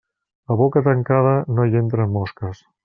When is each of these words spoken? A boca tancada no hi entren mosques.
A 0.51 0.55
boca 0.61 0.81
tancada 0.89 1.35
no 1.57 1.69
hi 1.69 1.81
entren 1.85 2.15
mosques. 2.19 2.69